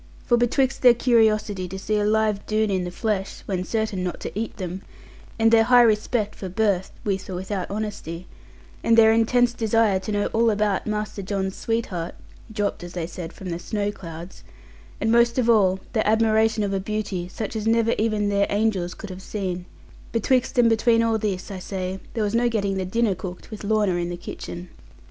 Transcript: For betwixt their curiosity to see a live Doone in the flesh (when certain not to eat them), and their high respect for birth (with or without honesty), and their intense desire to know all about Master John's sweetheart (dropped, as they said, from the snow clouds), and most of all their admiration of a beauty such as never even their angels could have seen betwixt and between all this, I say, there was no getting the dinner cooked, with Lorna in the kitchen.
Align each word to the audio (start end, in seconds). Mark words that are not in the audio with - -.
For 0.25 0.35
betwixt 0.35 0.81
their 0.81 0.95
curiosity 0.95 1.67
to 1.67 1.77
see 1.77 1.99
a 1.99 2.03
live 2.03 2.43
Doone 2.47 2.71
in 2.71 2.85
the 2.85 2.89
flesh 2.89 3.43
(when 3.45 3.63
certain 3.63 4.03
not 4.03 4.19
to 4.21 4.31
eat 4.33 4.57
them), 4.57 4.81
and 5.37 5.51
their 5.51 5.65
high 5.65 5.83
respect 5.83 6.33
for 6.33 6.49
birth 6.49 6.89
(with 7.03 7.29
or 7.29 7.35
without 7.35 7.69
honesty), 7.69 8.25
and 8.83 8.97
their 8.97 9.13
intense 9.13 9.53
desire 9.53 9.99
to 9.99 10.11
know 10.11 10.25
all 10.33 10.49
about 10.49 10.87
Master 10.87 11.21
John's 11.21 11.55
sweetheart 11.55 12.15
(dropped, 12.51 12.83
as 12.83 12.93
they 12.93 13.05
said, 13.05 13.31
from 13.31 13.51
the 13.51 13.59
snow 13.59 13.91
clouds), 13.91 14.43
and 14.99 15.11
most 15.11 15.37
of 15.37 15.47
all 15.51 15.79
their 15.93 16.07
admiration 16.07 16.63
of 16.63 16.73
a 16.73 16.79
beauty 16.79 17.27
such 17.29 17.55
as 17.55 17.67
never 17.67 17.93
even 17.99 18.29
their 18.29 18.47
angels 18.49 18.95
could 18.95 19.11
have 19.11 19.21
seen 19.21 19.67
betwixt 20.11 20.57
and 20.57 20.67
between 20.67 21.03
all 21.03 21.19
this, 21.19 21.51
I 21.51 21.59
say, 21.59 21.99
there 22.15 22.23
was 22.23 22.33
no 22.33 22.49
getting 22.49 22.77
the 22.77 22.85
dinner 22.85 23.13
cooked, 23.13 23.51
with 23.51 23.63
Lorna 23.63 23.93
in 23.97 24.09
the 24.09 24.17
kitchen. 24.17 24.69